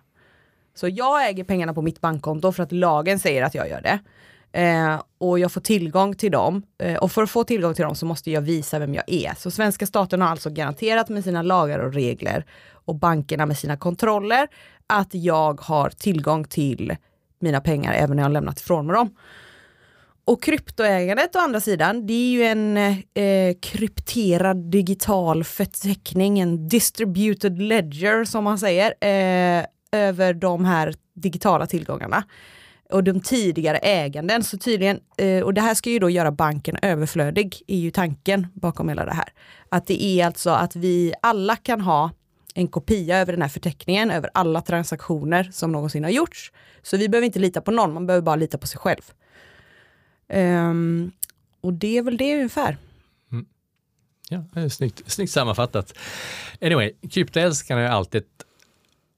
Så 0.75 0.89
jag 0.89 1.29
äger 1.29 1.45
pengarna 1.45 1.75
på 1.75 1.83
mitt 1.83 2.01
bankkonto 2.01 2.53
för 2.53 2.63
att 2.63 2.73
lagen 2.73 3.19
säger 3.19 3.43
att 3.43 3.55
jag 3.55 3.69
gör 3.69 3.81
det. 3.81 3.99
Eh, 4.61 5.03
och 5.19 5.39
jag 5.39 5.53
får 5.53 5.61
tillgång 5.61 6.15
till 6.15 6.33
dem. 6.33 6.63
Eh, 6.79 6.97
och 6.97 7.13
för 7.13 7.23
att 7.23 7.31
få 7.31 7.45
tillgång 7.45 7.75
till 7.75 7.85
dem 7.85 7.95
så 7.95 8.07
måste 8.07 8.31
jag 8.31 8.41
visa 8.41 8.79
vem 8.79 8.95
jag 8.95 9.05
är. 9.07 9.35
Så 9.39 9.51
svenska 9.51 9.87
staten 9.87 10.21
har 10.21 10.29
alltså 10.29 10.51
garanterat 10.51 11.09
med 11.09 11.25
sina 11.25 11.43
lagar 11.43 11.79
och 11.79 11.95
regler 11.95 12.45
och 12.73 12.95
bankerna 12.95 13.47
med 13.47 13.59
sina 13.59 13.77
kontroller 13.77 14.49
att 14.87 15.15
jag 15.15 15.61
har 15.61 15.91
tillgång 15.91 16.45
till 16.45 16.97
mina 17.39 17.61
pengar 17.61 17.93
även 17.93 18.17
när 18.17 18.23
jag 18.23 18.29
har 18.29 18.33
lämnat 18.33 18.61
ifrån 18.61 18.87
mig 18.87 18.97
dem. 18.97 19.17
Och 20.25 20.43
kryptoägandet 20.43 21.37
å 21.37 21.39
andra 21.39 21.61
sidan, 21.61 22.07
det 22.07 22.13
är 22.13 22.31
ju 22.31 22.43
en 22.43 22.77
eh, 23.15 23.57
krypterad 23.63 24.71
digital 24.71 25.45
förteckning, 25.45 26.39
en 26.39 26.69
distributed 26.69 27.63
ledger 27.63 28.25
som 28.25 28.45
man 28.45 28.59
säger, 28.59 28.95
eh, 29.01 29.65
över 29.93 30.35
de 30.35 30.65
här 30.65 30.95
digitala 31.15 31.67
tillgångarna. 31.67 32.25
Och 32.91 33.05
de 33.05 33.21
tidigare 33.21 33.79
äganden, 33.79 34.43
så 34.43 34.59
tydligen, 34.59 35.01
eh, 35.19 35.43
och 35.43 35.55
det 35.55 35.61
här 35.61 35.75
ska 35.75 35.91
ju 35.91 35.99
då 35.99 36.11
göra 36.11 36.33
banken 36.33 36.77
överflödig, 36.83 37.63
är 37.67 37.79
ju 37.79 37.91
tanken 37.91 38.47
bakom 38.55 38.89
hela 38.89 39.05
det 39.05 39.15
här. 39.15 39.29
Att 39.69 39.87
det 39.87 40.05
är 40.05 40.27
alltså 40.27 40.51
att 40.51 40.77
vi 40.77 41.15
alla 41.23 41.57
kan 41.57 41.81
ha 41.81 42.11
en 42.57 42.69
kopia 42.69 43.19
över 43.19 43.33
den 43.33 43.43
här 43.43 43.49
förteckningen, 43.49 44.11
över 44.11 44.31
alla 44.35 44.61
transaktioner 44.61 45.49
som 45.53 45.73
någonsin 45.73 46.05
har 46.05 46.11
gjorts. 46.11 46.53
Så 46.83 46.97
vi 46.97 47.09
behöver 47.09 47.27
inte 47.27 47.39
lita 47.39 47.61
på 47.61 47.71
någon, 47.71 47.95
man 47.95 48.07
behöver 48.07 48.23
bara 48.23 48.37
lita 48.37 48.59
på 48.59 48.67
sig 48.67 48.79
själv. 48.79 49.03
Ehm, 50.29 51.11
och 51.61 51.73
det 51.73 51.99
är 51.99 52.03
väl 52.03 52.17
det 52.17 52.35
ungefär. 52.35 52.77
Ja, 54.29 54.45
det 54.53 54.61
är 54.61 54.69
snyggt, 54.69 55.03
snyggt 55.07 55.33
sammanfattat. 55.33 55.99
Anyway, 56.61 56.93
kryptoälskarna 57.11 57.81
har 57.81 57.89
alltid 57.89 58.23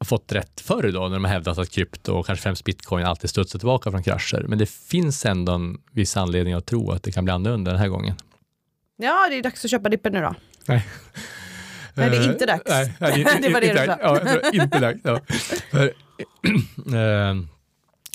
fått 0.04 0.32
rätt 0.32 0.60
förr 0.60 0.92
då 0.92 1.08
när 1.08 1.16
de 1.16 1.24
har 1.24 1.32
hävdat 1.32 1.58
att 1.58 1.70
krypto 1.70 2.12
och 2.12 2.26
kanske 2.26 2.42
främst 2.42 2.64
bitcoin 2.64 3.06
alltid 3.06 3.30
studsar 3.30 3.58
tillbaka 3.58 3.90
från 3.90 4.02
krascher. 4.02 4.44
Men 4.48 4.58
det 4.58 4.70
finns 4.70 5.26
ändå 5.26 5.52
en 5.52 5.78
viss 5.92 6.16
anledning 6.16 6.54
att 6.54 6.66
tro 6.66 6.90
att 6.90 7.02
det 7.02 7.12
kan 7.12 7.24
bli 7.24 7.32
annorlunda 7.32 7.70
den 7.70 7.80
här 7.80 7.88
gången. 7.88 8.14
Ja, 8.96 9.26
det 9.30 9.38
är 9.38 9.42
dags 9.42 9.64
att 9.64 9.70
köpa 9.70 9.88
dippen 9.88 10.12
nu 10.12 10.20
då. 10.20 10.34
Nej. 10.66 10.86
Nej, 11.98 12.10
det 12.10 12.16
är 12.16 12.20
Eh, 12.20 12.30
inte 12.32 12.46
dags. 12.46 12.62
Nej, 12.68 12.94
nej, 13.00 13.24
Det 13.42 13.48
var 13.48 13.60
det 13.60 13.72
du 13.72 13.76
sa. 13.76 13.98
Ja, 14.02 14.20
inte 14.52 14.78
dags. 14.80 15.00
Ja. 15.04 15.20
För, 15.70 15.84
eh, 16.86 17.34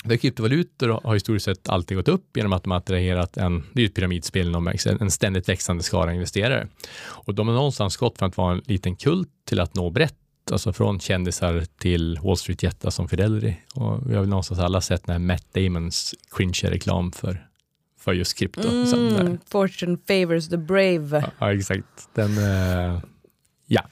för 0.08 0.16
kryptovalutor 0.16 1.00
har 1.04 1.14
historiskt 1.14 1.44
sett 1.44 1.68
alltid 1.68 1.96
gått 1.96 2.08
upp 2.08 2.36
genom 2.36 2.52
att 2.52 2.62
de 2.62 2.70
har 2.70 2.78
attraherat 2.78 3.36
en, 3.36 3.64
det 3.72 3.82
är 3.82 3.86
ett 3.86 3.94
pyramidspel, 3.94 4.54
en 5.00 5.10
ständigt 5.10 5.48
växande 5.48 5.82
skara 5.82 6.12
investerare. 6.12 6.68
Och 7.00 7.34
de 7.34 7.48
har 7.48 7.54
någonstans 7.54 7.96
gått 7.96 8.18
från 8.18 8.28
att 8.28 8.36
vara 8.36 8.52
en 8.52 8.62
liten 8.66 8.96
kult 8.96 9.28
till 9.48 9.60
att 9.60 9.74
nå 9.74 9.90
brett, 9.90 10.14
alltså 10.50 10.72
från 10.72 11.00
kändisar 11.00 11.64
till 11.78 12.18
Wall 12.22 12.36
Street-jättar 12.36 12.90
som 12.90 13.08
Fidelity. 13.08 13.54
Och 13.74 14.10
vi 14.10 14.14
har 14.14 14.20
väl 14.20 14.28
någonstans 14.28 14.60
alla 14.60 14.80
sett 14.80 15.06
när 15.06 15.18
Matt 15.18 15.46
Damons 15.54 16.14
cringe 16.36 16.60
reklam 16.62 17.12
för, 17.12 17.46
för 18.00 18.12
just 18.12 18.38
krypto. 18.38 18.68
Mm, 18.68 19.38
fortune 19.50 19.98
favors 20.08 20.48
the 20.48 20.56
brave. 20.56 21.20
Ja, 21.20 21.30
ja, 21.38 21.54
exakt. 21.54 22.08
Den, 22.14 22.38
eh, 22.38 22.98
ja. 23.74 23.84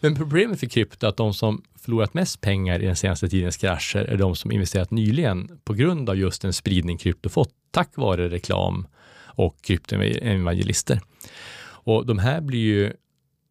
Men 0.00 0.14
problemet 0.16 0.60
för 0.60 0.66
krypto 0.66 1.06
är 1.06 1.10
att 1.10 1.16
de 1.16 1.34
som 1.34 1.62
förlorat 1.80 2.14
mest 2.14 2.40
pengar 2.40 2.82
i 2.82 2.86
den 2.86 2.96
senaste 2.96 3.28
tidens 3.28 3.56
krascher 3.56 4.04
är 4.04 4.16
de 4.16 4.36
som 4.36 4.52
investerat 4.52 4.90
nyligen 4.90 5.60
på 5.64 5.74
grund 5.74 6.10
av 6.10 6.16
just 6.16 6.42
den 6.42 6.52
spridning 6.52 6.98
krypto 6.98 7.28
fått 7.28 7.52
tack 7.70 7.96
vare 7.96 8.28
reklam 8.28 8.86
och 9.24 9.62
kryptoevangelister. 9.62 11.00
Och 11.60 12.06
de 12.06 12.18
här 12.18 12.40
blir 12.40 12.60
ju 12.60 12.92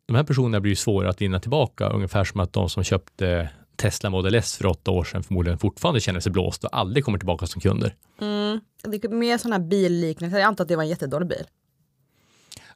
de 0.08 0.16
här 0.16 0.24
personerna 0.24 0.60
blir 0.60 0.72
ju 0.72 0.76
svåra 0.76 1.10
att 1.10 1.22
vinna 1.22 1.40
tillbaka, 1.40 1.90
ungefär 1.90 2.24
som 2.24 2.40
att 2.40 2.54
de 2.54 2.70
som 2.70 2.84
köpte 2.84 3.50
Tesla 3.76 4.10
Model 4.10 4.36
S 4.36 4.58
för 4.58 4.66
åtta 4.66 4.92
år 4.92 5.04
sedan 5.04 5.24
förmodligen 5.24 5.60
fortfarande 5.60 6.00
känner 6.00 6.20
sig 6.20 6.32
blåsta 6.32 6.68
och 6.68 6.78
aldrig 6.78 7.06
kommer 7.06 7.18
tillbaka 7.18 7.48
som 7.48 7.62
kunder. 7.62 7.96
Mm. 8.22 8.60
Det 8.84 9.06
är 9.06 9.10
mer 9.10 9.38
sådana 9.38 9.56
här 9.56 9.70
billiknelser, 9.70 10.38
jag 10.38 10.48
antar 10.48 10.64
att 10.64 10.68
det 10.68 10.76
var 10.76 10.84
en 10.84 10.90
jättedålig 10.90 11.28
bil. 11.28 11.46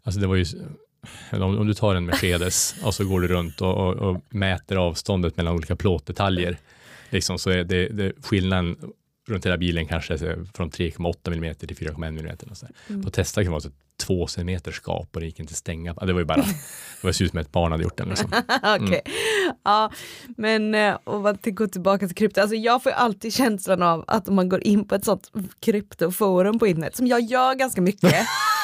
Alltså 0.03 0.21
det 0.21 0.27
var 0.27 0.35
ju, 0.35 0.45
om, 1.31 1.67
du 1.67 1.73
tar 1.73 1.95
en 1.95 2.05
Mercedes 2.05 2.75
och 2.83 2.95
så 2.95 3.05
går 3.05 3.21
du 3.21 3.27
runt 3.27 3.61
och, 3.61 3.77
och, 3.77 3.93
och 3.93 4.21
mäter 4.29 4.75
avståndet 4.75 5.37
mellan 5.37 5.53
olika 5.53 5.75
plåtdetaljer, 5.75 6.57
liksom, 7.09 7.39
så 7.39 7.49
är 7.49 7.63
det, 7.63 7.87
det 7.87 8.13
skillnaden 8.23 8.77
runt 9.27 9.45
hela 9.45 9.57
bilen 9.57 9.87
kanske 9.87 10.17
från 10.53 10.71
3,8 10.71 11.33
mm 11.33 11.55
till 11.55 11.69
4,1 11.69 12.07
mm. 12.07 12.35
och 12.49 12.57
så. 12.57 12.67
Mm. 12.89 13.03
På 13.03 13.09
Tesla 13.09 13.43
kan 13.43 13.45
det 13.45 13.51
vara 13.51 13.61
så 13.61 13.71
två 14.01 14.27
centimeter 14.27 14.71
skap 14.71 15.09
och 15.13 15.19
det 15.19 15.25
gick 15.25 15.39
inte 15.39 15.51
att 15.51 15.57
stänga. 15.57 15.93
Det 15.93 16.13
var 16.13 16.19
ju 16.19 16.25
bara, 16.25 16.37
det 17.01 17.03
var 17.03 17.09
ut 17.09 17.31
som 17.31 17.39
ett 17.39 17.51
barn 17.51 17.71
hade 17.71 17.83
gjort 17.83 17.97
den. 17.97 18.09
Liksom. 18.09 18.31
Okej. 18.79 19.01
Ja, 19.63 19.91
men 20.37 20.75
eh, 20.75 20.97
om 21.03 21.21
man 21.21 21.37
går 21.43 21.67
tillbaka 21.67 22.07
till 22.07 22.15
krypto, 22.15 22.41
alltså 22.41 22.55
jag 22.55 22.83
får 22.83 22.91
ju 22.91 22.95
alltid 22.95 23.33
känslan 23.33 23.81
av 23.81 24.05
att 24.07 24.27
om 24.27 24.35
man 24.35 24.49
går 24.49 24.67
in 24.67 24.87
på 24.87 24.95
ett 24.95 25.05
sånt 25.05 25.31
kryptoforum 25.59 26.59
på 26.59 26.67
internet, 26.67 26.95
som 26.95 27.07
jag 27.07 27.21
gör 27.21 27.55
ganska 27.55 27.81
mycket, 27.81 28.15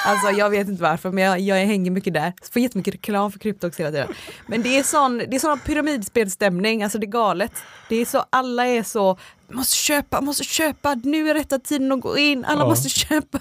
alltså 0.08 0.30
jag 0.32 0.50
vet 0.50 0.68
inte 0.68 0.84
varför, 0.84 1.12
men 1.12 1.24
jag, 1.24 1.40
jag 1.40 1.56
hänger 1.56 1.92
mycket 1.92 2.14
där, 2.14 2.34
får 2.52 2.62
jättemycket 2.62 2.94
reklam 2.94 3.32
för 3.32 3.40
krypto 3.40 3.68
också 3.68 3.84
hela 3.84 3.92
tiden. 3.92 4.08
Men 4.48 4.62
det 4.64 4.78
är 4.80 4.84
sån, 4.84 5.18
det 5.18 5.36
är 5.36 5.40
sån 5.40 5.60
pyramidspelstämning, 5.60 6.84
alltså 6.84 6.98
det 7.00 7.06
är 7.06 7.12
galet. 7.12 7.52
Det 7.90 7.96
är 7.96 8.06
så, 8.06 8.26
alla 8.30 8.68
är 8.68 8.84
så, 8.84 9.18
måste 9.48 9.76
köpa, 9.76 10.22
måste 10.22 10.44
köpa, 10.44 10.96
nu 11.04 11.30
är 11.30 11.34
rätta 11.34 11.60
tiden 11.60 11.92
att 11.92 12.02
gå 12.02 12.18
in, 12.18 12.46
alla 12.46 12.62
Ja. 12.62 12.68
måste 12.70 12.90
köpa. 12.90 13.40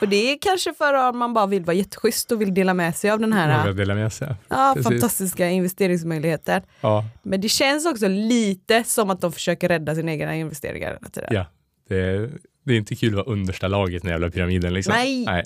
Och 0.00 0.08
det 0.08 0.32
är 0.32 0.38
kanske 0.40 0.74
för 0.74 0.94
att 0.94 1.14
man 1.14 1.34
bara 1.34 1.46
vill 1.46 1.64
vara 1.64 1.74
jätteschysst 1.76 2.32
och 2.32 2.40
vill 2.40 2.54
dela 2.54 2.74
med 2.74 2.96
sig 2.96 3.10
av 3.10 3.20
den 3.20 3.32
här 3.32 3.56
Man 3.56 3.66
vill 3.66 3.76
dela 3.76 3.94
med 3.94 4.12
sig. 4.12 4.34
Ja, 4.48 4.72
Precis. 4.76 4.88
fantastiska 4.92 5.48
investeringsmöjligheter. 5.48 6.62
Ja, 6.80 7.04
Men 7.22 7.40
det 7.40 7.48
känns 7.48 7.86
också 7.86 8.08
lite 8.08 8.84
som 8.84 9.10
att 9.10 9.20
de 9.20 9.32
försöker 9.32 9.68
rädda 9.68 9.94
sina 9.94 10.12
egna 10.12 10.34
investeringar. 10.36 10.98
ja. 11.30 11.46
Det, 11.88 12.30
Det 12.64 12.72
är 12.72 12.78
inte 12.78 12.94
kul 12.94 13.08
att 13.08 13.26
vara 13.26 13.36
understa 13.36 13.68
laget 13.68 13.94
i 13.94 14.06
den 14.06 14.10
jävla 14.10 14.30
pyramiden. 14.30 14.74
Liksom. 14.74 14.94
Nej. 14.94 15.24
Nej. 15.24 15.44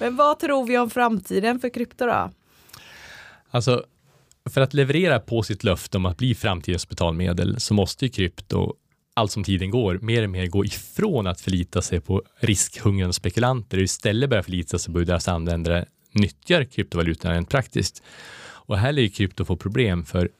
Men 0.00 0.16
vad 0.16 0.38
tror 0.38 0.66
vi 0.66 0.78
om 0.78 0.90
framtiden 0.90 1.60
för 1.60 1.68
krypto 1.68 2.06
då? 2.06 2.30
Alltså, 3.50 3.84
för 4.50 4.60
att 4.60 4.74
leverera 4.74 5.20
på 5.20 5.42
sitt 5.42 5.64
löfte 5.64 5.96
om 5.96 6.06
att 6.06 6.16
bli 6.16 6.34
framtidens 6.34 6.88
betalmedel 6.88 7.60
så 7.60 7.74
måste 7.74 8.04
ju 8.04 8.10
krypto, 8.10 8.74
allt 9.14 9.32
som 9.32 9.44
tiden 9.44 9.70
går, 9.70 9.98
mer 10.02 10.22
och 10.22 10.30
mer 10.30 10.46
gå 10.46 10.64
ifrån 10.64 11.26
att 11.26 11.40
förlita 11.40 11.82
sig 11.82 12.00
på 12.00 12.22
riskhungrande 12.40 13.12
spekulanter 13.12 13.76
och 13.78 13.82
istället 13.82 14.30
börja 14.30 14.42
förlita 14.42 14.78
sig 14.78 14.92
på 14.92 14.98
hur 14.98 15.06
deras 15.06 15.28
användare 15.28 15.86
nyttjar 16.12 16.64
kryptovalutorna 16.64 17.34
rent 17.34 17.48
praktiskt. 17.50 18.02
Och 18.42 18.78
här 18.78 18.88
är 18.88 19.02
ju 19.02 19.08
krypto 19.08 19.44
få 19.44 19.56
problem 19.56 20.04
för 20.04 20.30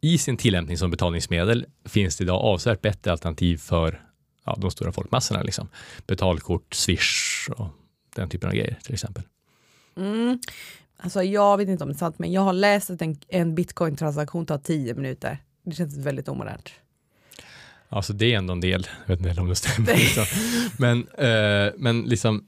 i 0.00 0.18
sin 0.18 0.36
tillämpning 0.36 0.78
som 0.78 0.90
betalningsmedel 0.90 1.66
finns 1.84 2.16
det 2.16 2.24
idag 2.24 2.40
avsevärt 2.40 2.80
bättre 2.80 3.12
alternativ 3.12 3.56
för 3.56 4.00
ja, 4.48 4.56
de 4.58 4.70
stora 4.70 4.92
folkmassorna. 4.92 5.42
Liksom. 5.42 5.68
Betalkort, 6.06 6.74
Swish 6.74 7.48
och 7.56 7.68
den 8.14 8.28
typen 8.28 8.48
av 8.48 8.54
grejer 8.54 8.78
till 8.82 8.94
exempel. 8.94 9.22
Mm. 9.96 10.38
Alltså 10.96 11.22
jag 11.22 11.56
vet 11.56 11.68
inte 11.68 11.84
om 11.84 11.90
det 11.90 11.96
är 11.96 11.98
sant, 11.98 12.18
men 12.18 12.32
jag 12.32 12.40
har 12.40 12.52
läst 12.52 12.90
att 12.90 13.02
en, 13.02 13.18
en 13.28 13.54
bitcoin-transaktion 13.54 14.46
tar 14.46 14.58
10 14.58 14.94
minuter. 14.94 15.38
Det 15.64 15.74
känns 15.74 15.96
väldigt 15.96 16.28
omodernt. 16.28 16.70
Alltså 17.88 18.12
det 18.12 18.34
är 18.34 18.38
ändå 18.38 18.52
en 18.52 18.60
del, 18.60 18.86
jag 19.06 19.16
vet 19.16 19.26
inte 19.26 19.40
om 19.40 19.48
det 19.48 19.54
stämmer. 19.54 19.94
Liksom. 19.94 20.24
Men, 20.78 21.08
eh, 21.08 21.72
men 21.76 22.02
liksom, 22.02 22.44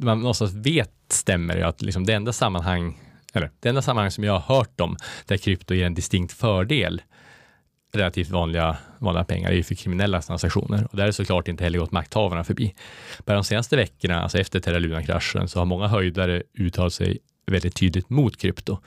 man 0.00 0.18
någonstans 0.18 0.52
vet 0.52 0.92
stämmer 1.08 1.60
att 1.60 1.82
liksom 1.82 2.06
det 2.06 2.12
enda 2.12 2.32
sammanhang, 2.32 3.00
eller 3.32 3.50
det 3.60 3.68
enda 3.68 3.82
sammanhang 3.82 4.10
som 4.10 4.24
jag 4.24 4.38
har 4.38 4.56
hört 4.56 4.80
om 4.80 4.96
där 5.26 5.36
krypto 5.36 5.74
ger 5.74 5.86
en 5.86 5.94
distinkt 5.94 6.32
fördel 6.32 7.02
relativt 7.96 8.30
vanliga, 8.30 8.76
vanliga 8.98 9.24
pengar 9.24 9.50
är 9.50 9.54
ju 9.54 9.62
för 9.62 9.74
kriminella 9.74 10.22
transaktioner 10.22 10.86
och 10.90 10.96
där 10.96 11.06
är 11.06 11.12
såklart 11.12 11.48
inte 11.48 11.64
heller 11.64 11.78
gått 11.78 11.92
makthavarna 11.92 12.44
förbi. 12.44 12.74
Bara 13.24 13.34
de 13.34 13.44
senaste 13.44 13.76
veckorna, 13.76 14.22
alltså 14.22 14.38
efter 14.38 14.60
Terra 14.60 14.78
Luna-kraschen, 14.78 15.48
så 15.48 15.58
har 15.58 15.66
många 15.66 15.88
höjdare 15.88 16.42
uttalat 16.58 16.92
sig 16.92 17.18
väldigt 17.46 17.76
tydligt 17.76 18.10
mot 18.10 18.36
krypto. 18.36 18.78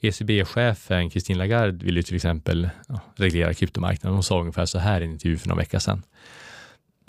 ECB-chefen 0.00 1.10
Christine 1.10 1.38
Lagarde 1.38 1.84
vill 1.84 1.96
ju 1.96 2.02
till 2.02 2.16
exempel 2.16 2.70
ja, 2.88 3.00
reglera 3.16 3.54
kryptomarknaden. 3.54 4.14
Hon 4.14 4.22
sa 4.22 4.40
ungefär 4.40 4.66
så 4.66 4.78
här 4.78 5.00
i 5.00 5.04
en 5.04 5.10
intervju 5.10 5.38
för 5.38 5.48
några 5.48 5.60
veckor 5.60 5.78
sedan. 5.78 6.02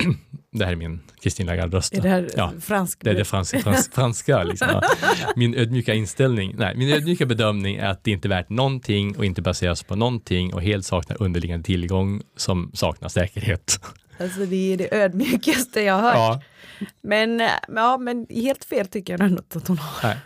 det 0.51 0.65
här 0.65 0.72
är 0.72 0.75
min 0.75 1.00
Christine 1.22 1.51
Lagarde-röst. 1.51 1.93
Är 1.93 2.01
det 2.01 2.10
här 2.10 2.29
Ja, 2.38 2.53
fransk? 2.62 3.00
Det 3.03 3.10
är 3.10 3.15
det 3.15 3.25
franska, 3.25 3.60
frans, 3.63 3.89
franska 3.93 4.43
liksom. 4.43 4.81
Min 5.36 5.55
ödmjuka 5.55 5.93
inställning, 5.93 6.55
nej, 6.58 6.75
min 6.75 6.93
ödmjuka 6.93 7.25
bedömning 7.25 7.75
är 7.75 7.88
att 7.88 8.03
det 8.03 8.12
inte 8.12 8.27
är 8.27 8.29
värt 8.29 8.50
någonting 8.50 9.17
och 9.17 9.25
inte 9.25 9.41
baseras 9.41 9.84
på 9.84 9.96
någonting 9.96 10.53
och 10.53 10.62
helt 10.63 10.86
saknar 10.86 11.22
underliggande 11.24 11.63
tillgång 11.65 12.22
som 12.38 12.72
saknar 12.74 13.10
säkerhet. 13.10 13.79
Alltså 14.20 14.46
det 14.46 14.74
är 14.74 14.77
det 14.77 14.96
ödmjukaste 14.96 15.81
jag 15.81 15.93
har 15.93 16.01
hört. 16.01 16.15
Ja, 16.15 16.41
Men, 17.03 17.41
ja, 17.75 17.98
men 17.98 18.27
helt 18.29 18.63
fel 18.63 18.88
tycker 18.88 19.13
jag 19.13 19.22
ändå 19.22 19.41
att 19.55 19.67
hon 19.67 19.77
har. 19.77 20.08
nej. 20.10 20.17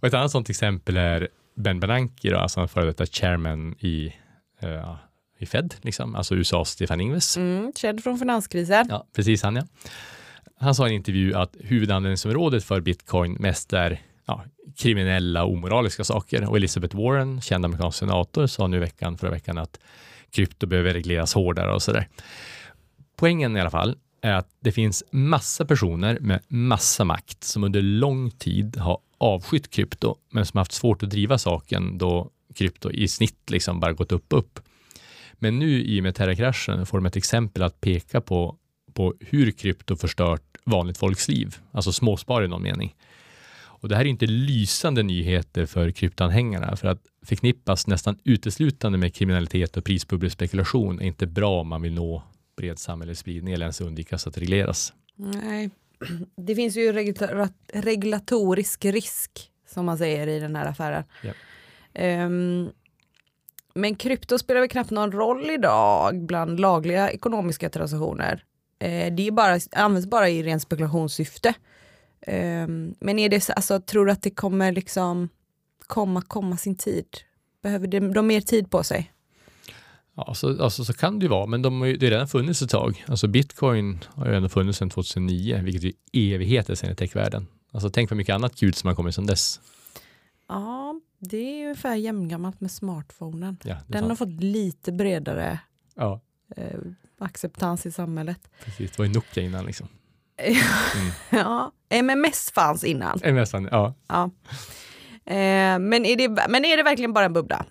Och 0.00 0.08
ett 0.08 0.14
annat 0.14 0.30
sådant 0.30 0.50
exempel 0.50 0.96
är 0.96 1.28
Ben 1.56 1.80
Bernanke, 1.80 2.30
då, 2.30 2.38
alltså 2.38 2.60
en 2.60 2.68
före 2.68 2.84
detta 2.84 3.06
chairman 3.06 3.74
i, 3.78 4.06
eh, 4.62 4.96
i 5.38 5.46
Fed, 5.46 5.74
liksom. 5.82 6.14
alltså 6.14 6.34
USAs 6.34 6.70
Stefan 6.70 7.00
Ingves. 7.00 7.36
Mm, 7.36 7.72
känd 7.76 8.02
från 8.02 8.18
finanskrisen. 8.18 8.86
Ja, 8.88 9.06
precis 9.12 9.42
han 9.42 9.56
ja. 9.56 9.62
Han 10.58 10.74
sa 10.74 10.86
i 10.86 10.90
en 10.90 10.96
intervju 10.96 11.34
att 11.34 11.56
huvudanvändningsområdet 11.60 12.64
för 12.64 12.80
bitcoin 12.80 13.32
mest 13.32 13.72
är 13.72 14.00
ja, 14.26 14.44
kriminella 14.76 15.44
och 15.44 15.52
omoraliska 15.52 16.04
saker. 16.04 16.50
Och 16.50 16.56
Elizabeth 16.56 16.96
Warren, 16.96 17.40
känd 17.40 17.64
amerikansk 17.64 17.98
senator, 17.98 18.46
sa 18.46 18.66
nu 18.66 18.78
veckan, 18.78 19.18
förra 19.18 19.30
veckan 19.30 19.58
att 19.58 19.80
krypto 20.30 20.66
behöver 20.66 20.92
regleras 20.92 21.34
hårdare 21.34 21.74
och 21.74 21.82
sådär. 21.82 22.08
Poängen 23.16 23.56
i 23.56 23.60
alla 23.60 23.70
fall 23.70 23.96
är 24.20 24.32
att 24.32 24.48
det 24.60 24.72
finns 24.72 25.04
massa 25.10 25.64
personer 25.64 26.18
med 26.20 26.40
massa 26.48 27.04
makt 27.04 27.44
som 27.44 27.64
under 27.64 27.82
lång 27.82 28.30
tid 28.30 28.76
har 28.76 28.98
avskytt 29.18 29.70
krypto, 29.70 30.16
men 30.30 30.46
som 30.46 30.58
haft 30.58 30.72
svårt 30.72 31.02
att 31.02 31.10
driva 31.10 31.38
saken 31.38 31.98
då 31.98 32.30
krypto 32.54 32.90
i 32.90 33.08
snitt 33.08 33.50
liksom 33.50 33.80
bara 33.80 33.92
gått 33.92 34.12
upp, 34.12 34.26
upp. 34.28 34.60
Men 35.38 35.58
nu 35.58 35.82
i 35.82 36.00
och 36.00 36.02
med 36.02 36.14
terrorkraschen 36.14 36.86
får 36.86 36.98
de 36.98 37.06
ett 37.06 37.16
exempel 37.16 37.62
att 37.62 37.80
peka 37.80 38.20
på, 38.20 38.56
på 38.92 39.14
hur 39.20 39.50
krypto 39.50 39.96
förstört 39.96 40.42
vanligt 40.64 40.98
folks 40.98 41.28
liv, 41.28 41.56
alltså 41.72 41.92
småspar 41.92 42.44
i 42.44 42.48
någon 42.48 42.62
mening. 42.62 42.94
Och 43.86 43.88
det 43.88 43.96
här 43.96 44.04
är 44.04 44.08
inte 44.08 44.26
lysande 44.26 45.02
nyheter 45.02 45.66
för 45.66 45.90
kryptoanhängarna, 45.90 46.76
för 46.76 46.88
att 46.88 47.00
förknippas 47.22 47.86
nästan 47.86 48.18
uteslutande 48.24 48.98
med 48.98 49.14
kriminalitet 49.14 49.76
och 49.76 49.84
prisbubblespekulation 49.84 51.00
är 51.00 51.06
inte 51.06 51.26
bra 51.26 51.60
om 51.60 51.68
man 51.68 51.82
vill 51.82 51.94
nå 51.94 52.22
bred 52.56 52.78
samhällsspridning 52.78 53.54
eller 53.54 53.64
ens 53.64 53.80
undvikas 53.80 54.26
att 54.26 54.38
regleras. 54.38 54.92
Nej. 55.16 55.70
Det 56.36 56.54
finns 56.54 56.76
ju 56.76 56.92
regula- 56.92 57.52
regulatorisk 57.72 58.84
risk 58.84 59.50
som 59.66 59.86
man 59.86 59.98
säger 59.98 60.26
i 60.26 60.40
den 60.40 60.56
här 60.56 60.66
affären. 60.66 61.04
Ja. 61.22 61.32
Ehm, 61.94 62.70
men 63.76 63.96
krypto 63.96 64.38
spelar 64.38 64.60
väl 64.60 64.70
knappt 64.70 64.90
någon 64.90 65.12
roll 65.12 65.50
idag 65.50 66.26
bland 66.26 66.60
lagliga 66.60 67.10
ekonomiska 67.10 67.70
transaktioner. 67.70 68.44
Eh, 68.78 69.14
det 69.14 69.26
är 69.26 69.30
bara, 69.30 69.60
används 69.72 70.06
bara 70.06 70.28
i 70.28 70.42
ren 70.42 70.60
spekulationssyfte. 70.60 71.54
Ehm, 72.26 72.94
men 73.00 73.18
är 73.18 73.28
det 73.28 73.40
så, 73.40 73.52
alltså, 73.52 73.80
tror 73.80 74.06
du 74.06 74.12
att 74.12 74.22
det 74.22 74.30
kommer 74.30 74.72
liksom 74.72 75.28
komma, 75.86 76.22
komma 76.22 76.56
sin 76.56 76.76
tid? 76.76 77.06
Behöver 77.62 77.86
de, 77.86 78.12
de 78.12 78.26
mer 78.26 78.40
tid 78.40 78.70
på 78.70 78.82
sig? 78.82 79.12
Ja, 80.16 80.34
så, 80.34 80.62
alltså, 80.62 80.84
så 80.84 80.92
kan 80.92 81.18
det 81.18 81.22
ju 81.22 81.28
vara, 81.28 81.46
men 81.46 81.62
de 81.62 81.80
har 81.80 81.88
ju, 81.88 81.96
det 81.96 82.06
har 82.06 82.10
redan 82.10 82.28
funnits 82.28 82.62
ett 82.62 82.70
tag. 82.70 83.04
Alltså 83.08 83.28
bitcoin 83.28 84.04
har 84.14 84.26
ju 84.26 84.36
ändå 84.36 84.48
funnits 84.48 84.78
sedan 84.78 84.90
2009, 84.90 85.60
vilket 85.62 85.84
är 85.84 86.34
evigheter 86.34 86.74
sedan 86.74 86.90
i 86.90 86.94
techvärlden. 86.94 87.46
Alltså 87.72 87.90
tänk 87.90 88.10
vad 88.10 88.16
mycket 88.16 88.34
annat 88.34 88.56
kul 88.56 88.74
som 88.74 88.88
har 88.88 88.94
kommit 88.94 89.14
sedan 89.14 89.26
dess. 89.26 89.60
Ja, 90.48 90.85
det 91.18 91.36
är 91.60 91.62
ungefär 91.62 91.94
jämngammalt 91.94 92.60
med 92.60 92.70
smartphonen. 92.70 93.56
Ja, 93.62 93.76
Den 93.86 94.04
är 94.04 94.08
har 94.08 94.16
sant. 94.16 94.18
fått 94.18 94.42
lite 94.42 94.92
bredare 94.92 95.58
ja 95.94 96.20
eh, 96.56 96.78
acceptans 97.18 97.86
i 97.86 97.92
samhället. 97.92 98.48
precis. 98.64 98.90
Det 98.90 98.98
var 98.98 99.06
ju 99.06 99.12
Nokia 99.12 99.42
innan 99.42 99.66
liksom. 99.66 99.88
ja, 101.30 101.72
MMS 101.88 102.50
fanns 102.50 102.84
innan. 102.84 103.18
MSN, 103.34 103.68
ja. 103.70 103.94
Ja. 104.08 104.30
Eh, 105.32 105.78
men, 105.78 106.06
är 106.06 106.16
det, 106.16 106.28
men 106.48 106.64
är 106.64 106.76
det 106.76 106.82
verkligen 106.82 107.12
bara 107.12 107.24
en 107.24 107.32
bubbla? 107.32 107.66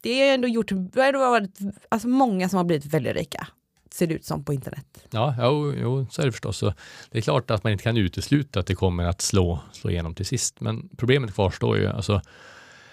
Det 0.00 0.28
är 0.28 0.34
ändå 0.34 0.48
gjort, 0.48 0.68
det 0.68 1.00
har 1.00 1.30
varit 1.30 1.58
alltså 1.88 2.08
många 2.08 2.48
som 2.48 2.56
har 2.56 2.64
blivit 2.64 2.86
väldigt 2.86 3.16
rika, 3.16 3.46
ser 3.90 4.06
det 4.06 4.14
ut 4.14 4.24
som 4.24 4.44
på 4.44 4.52
internet. 4.52 5.06
Ja, 5.10 5.34
jo, 5.38 5.74
jo, 5.76 6.06
så 6.10 6.22
är 6.22 6.26
det 6.26 6.32
förstås. 6.32 6.58
Så 6.58 6.74
det 7.10 7.18
är 7.18 7.22
klart 7.22 7.50
att 7.50 7.64
man 7.64 7.72
inte 7.72 7.84
kan 7.84 7.96
utesluta 7.96 8.60
att 8.60 8.66
det 8.66 8.74
kommer 8.74 9.04
att 9.04 9.20
slå, 9.20 9.60
slå 9.72 9.90
igenom 9.90 10.14
till 10.14 10.26
sist. 10.26 10.60
Men 10.60 10.88
problemet 10.96 11.34
kvarstår 11.34 11.78
ju. 11.78 11.86
Alltså, 11.86 12.20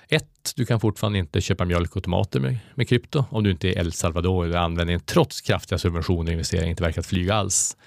ett, 0.10 0.54
du 0.56 0.66
kan 0.66 0.80
fortfarande 0.80 1.20
inte 1.20 1.42
köpa 1.42 1.66
mjölk 1.66 1.96
och 1.96 2.04
tomater 2.04 2.40
med, 2.40 2.58
med 2.76 2.90
krypto 2.90 3.26
om 3.30 3.44
du 3.44 3.52
inte 3.52 3.68
är 3.68 3.80
El 3.80 3.92
Salvador 3.92 4.48
där 4.48 4.58
användningen 4.58 5.02
trots 5.06 5.42
kraftiga 5.42 5.78
subventioner 5.78 6.30
och 6.30 6.34
investeringar 6.34 6.70
inte 6.70 6.84
verkar 6.84 7.02
att 7.02 7.06
flyga 7.06 7.36
alls. 7.36 7.78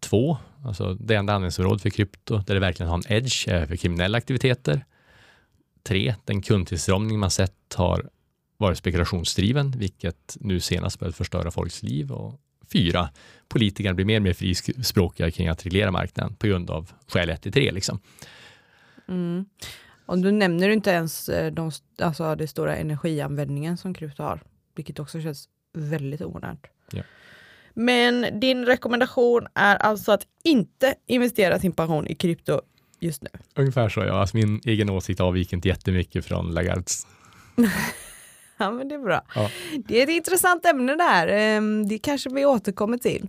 Två, 0.00 0.38
alltså 0.64 0.94
det 0.94 1.14
enda 1.14 1.32
användningsområdet 1.32 1.82
för 1.82 1.90
krypto 1.90 2.38
där 2.38 2.54
det 2.54 2.60
verkligen 2.60 2.90
har 2.90 2.96
en 2.96 3.12
edge 3.12 3.48
är 3.48 3.66
för 3.66 3.76
kriminella 3.76 4.18
aktiviteter. 4.18 4.84
Tre, 5.82 6.14
den 6.24 6.42
kundtillströmning 6.42 7.18
man 7.18 7.30
sett 7.30 7.74
har 7.74 8.08
varit 8.56 8.78
spekulationsdriven, 8.78 9.70
vilket 9.70 10.36
nu 10.40 10.60
senast 10.60 10.98
börjat 10.98 11.16
förstöra 11.16 11.50
folks 11.50 11.82
liv. 11.82 12.12
Och 12.12 12.40
fyra, 12.72 13.08
politikerna 13.48 13.94
blir 13.94 14.04
mer 14.04 14.16
och 14.16 14.22
mer 14.22 14.32
frispråkiga 14.32 15.30
kring 15.30 15.48
att 15.48 15.66
reglera 15.66 15.90
marknaden 15.90 16.34
på 16.34 16.46
grund 16.46 16.70
av 16.70 16.92
skäl 17.06 17.30
1 17.30 17.42
till 17.42 17.52
3. 17.52 17.72
Liksom. 17.72 18.00
Mm. 19.08 19.44
Och 20.08 20.18
då 20.18 20.30
nämner 20.30 20.66
du 20.68 20.72
inte 20.74 20.90
ens 20.90 21.28
eh, 21.28 21.52
de, 21.52 21.70
alltså 22.02 22.34
det 22.34 22.46
stora 22.48 22.76
energianvändningen 22.76 23.76
som 23.76 23.94
krypto 23.94 24.22
har, 24.22 24.40
vilket 24.74 24.98
också 24.98 25.20
känns 25.20 25.48
väldigt 25.74 26.20
omodernt. 26.20 26.66
Ja. 26.92 27.02
Men 27.74 28.40
din 28.40 28.66
rekommendation 28.66 29.46
är 29.54 29.76
alltså 29.76 30.12
att 30.12 30.26
inte 30.44 30.94
investera 31.06 31.58
sin 31.58 31.72
pension 31.72 32.06
i 32.06 32.14
krypto 32.14 32.60
just 33.00 33.22
nu. 33.22 33.28
Ungefär 33.56 33.88
så, 33.88 34.00
ja. 34.00 34.20
Alltså 34.20 34.36
min 34.36 34.60
egen 34.64 34.90
åsikt 34.90 35.20
avviker 35.20 35.56
inte 35.56 35.68
jättemycket 35.68 36.24
från 36.24 36.54
Lagards. 36.54 37.06
Ja 38.60 38.70
men 38.70 38.88
det 38.88 38.94
är 38.94 38.98
bra. 38.98 39.22
Ja. 39.34 39.50
Det 39.88 39.98
är 39.98 40.02
ett 40.02 40.08
intressant 40.08 40.66
ämne 40.66 40.94
det 40.94 41.02
här. 41.02 41.28
Ehm, 41.28 41.88
Det 41.88 41.98
kanske 41.98 42.30
vi 42.30 42.44
återkommer 42.44 42.98
till. 42.98 43.28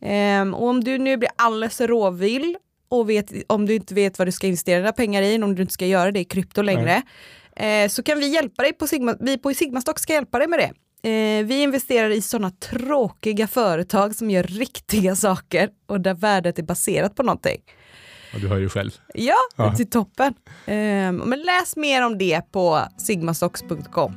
Ehm, 0.00 0.54
Och 0.54 0.68
om 0.68 0.84
du 0.84 0.98
nu 0.98 1.16
blir 1.16 1.30
alldeles 1.36 1.80
råvill 1.80 2.56
och 2.98 3.10
vet, 3.10 3.32
om 3.46 3.66
du 3.66 3.74
inte 3.74 3.94
vet 3.94 4.18
vad 4.18 4.28
du 4.28 4.32
ska 4.32 4.46
investera 4.46 4.78
dina 4.78 4.92
pengar 4.92 5.22
i, 5.22 5.42
om 5.42 5.54
du 5.54 5.62
inte 5.62 5.74
ska 5.74 5.86
göra 5.86 6.10
det 6.12 6.20
i 6.20 6.24
krypto 6.24 6.62
längre, 6.62 7.02
eh, 7.56 7.88
så 7.88 8.02
kan 8.02 8.18
vi 8.18 8.28
hjälpa 8.34 8.62
dig 8.62 8.72
på 8.72 8.86
Sigma, 8.86 9.16
vi 9.20 9.38
på 9.38 9.54
Sigmastock 9.54 9.98
ska 9.98 10.12
hjälpa 10.12 10.38
dig 10.38 10.48
med 10.48 10.58
det. 10.58 10.72
Eh, 11.10 11.44
Vi 11.46 11.62
investerar 11.62 12.10
i 12.10 12.22
sådana 12.22 12.50
tråkiga 12.50 13.46
företag 13.46 14.14
som 14.14 14.30
gör 14.30 14.42
riktiga 14.42 15.16
saker 15.16 15.68
och 15.86 16.00
där 16.00 16.14
värdet 16.14 16.58
är 16.58 16.62
baserat 16.62 17.14
på 17.16 17.22
någonting. 17.22 17.60
Och 18.34 18.40
du 18.40 18.48
hör 18.48 18.58
ju 18.58 18.68
själv. 18.68 18.90
Ja, 19.14 19.34
Ja. 19.56 19.74
till 19.76 19.90
toppen. 19.90 20.34
Ehm, 20.66 21.16
Men 21.16 21.38
läs 21.42 21.76
mer 21.76 22.06
om 22.06 22.18
det 22.18 22.52
på 22.52 22.80
sigmastocks.com. 22.98 24.14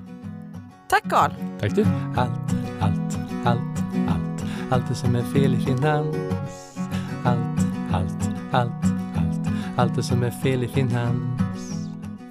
Tack 0.90 1.10
Carl! 1.10 1.32
Tack 1.60 1.76
du. 1.76 1.86
Allt, 2.18 2.52
allt, 2.82 3.18
allt, 3.46 3.80
allt, 4.10 4.44
Allt 4.72 4.88
det 4.90 4.96
som 4.96 5.16
är 5.16 5.24
fel 5.24 5.54
i 5.56 5.66
finans. 5.66 6.16
Allt, 8.56 8.72
allt, 9.18 9.48
allt, 9.78 9.96
det 9.96 10.04
som 10.04 10.24
är 10.24 10.32
fel 10.32 10.64
i 10.64 10.68
finans. 10.68 11.42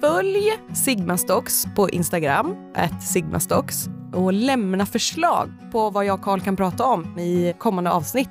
Följ 0.01 0.51
Sigmastocks 0.73 1.65
på 1.75 1.89
Instagram, 1.89 2.55
ett 2.75 3.03
Sigmastocks 3.03 3.89
och 4.13 4.33
lämna 4.33 4.85
förslag 4.85 5.49
på 5.71 5.89
vad 5.89 6.05
jag 6.05 6.13
och 6.13 6.21
Karl 6.21 6.39
kan 6.39 6.55
prata 6.55 6.85
om 6.85 7.19
i 7.19 7.53
kommande 7.57 7.91
avsnitt. 7.91 8.29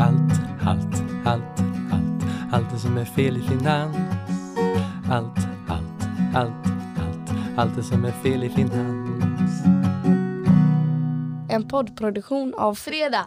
Allt, 0.00 0.40
allt, 0.62 1.02
allt, 1.24 1.60
allt. 1.92 2.24
Allt 2.52 2.70
det 2.70 2.78
som 2.78 2.96
är 2.96 3.04
fel 3.04 3.36
i 3.36 3.40
finans. 3.40 3.96
Allt, 5.10 5.38
allt, 5.68 6.08
allt, 6.34 6.66
allt. 6.98 7.58
Allt 7.58 7.76
det 7.76 7.82
som 7.82 8.04
är 8.04 8.12
fel 8.12 8.44
i 8.44 8.48
finans. 8.48 9.62
En 11.48 11.68
poddproduktion 11.68 12.54
av 12.54 12.74
Fredag. 12.74 13.26